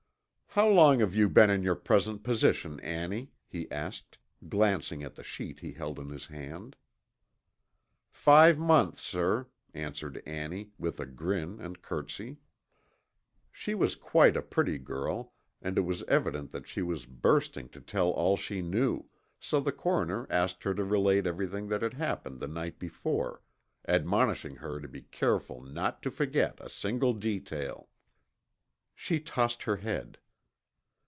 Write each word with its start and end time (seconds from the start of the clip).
"How 0.53 0.67
long 0.67 0.99
have 0.99 1.15
you 1.15 1.29
been 1.29 1.49
in 1.49 1.63
your 1.63 1.75
present 1.77 2.23
position, 2.23 2.81
Annie?" 2.81 3.31
he 3.47 3.71
asked, 3.71 4.17
glancing 4.49 5.01
at 5.01 5.15
the 5.15 5.23
sheet 5.23 5.61
he 5.61 5.71
held 5.71 5.97
in 5.97 6.09
his 6.09 6.25
hand. 6.27 6.75
"Five 8.09 8.59
months, 8.59 8.99
sir," 8.99 9.47
answered 9.73 10.21
Annie, 10.25 10.71
with 10.77 10.99
a 10.99 11.05
grin 11.05 11.61
and 11.61 11.81
curtsey. 11.81 12.41
She 13.49 13.73
was 13.73 13.95
quite 13.95 14.35
a 14.35 14.41
pretty 14.41 14.77
girl 14.77 15.31
and 15.61 15.77
it 15.77 15.85
was 15.85 16.03
evident 16.03 16.51
that 16.51 16.67
she 16.67 16.81
was 16.81 17.05
bursting 17.05 17.69
to 17.69 17.79
tell 17.79 18.09
all 18.09 18.35
she 18.35 18.61
knew, 18.61 19.05
so 19.39 19.61
the 19.61 19.71
coroner 19.71 20.27
asked 20.29 20.65
her 20.65 20.73
to 20.75 20.83
relate 20.83 21.25
everything 21.25 21.69
that 21.69 21.81
had 21.81 21.93
happened 21.93 22.41
the 22.41 22.47
night 22.49 22.77
before, 22.77 23.41
admonishing 23.87 24.57
her 24.57 24.81
to 24.81 24.89
be 24.89 25.03
careful 25.03 25.61
not 25.61 26.01
to 26.03 26.11
forget 26.11 26.57
a 26.59 26.69
single 26.69 27.13
detail. 27.13 27.87
She 28.93 29.17
tossed 29.21 29.63
her 29.63 29.77
head. 29.77 30.17